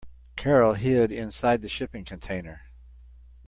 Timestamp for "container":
2.05-2.61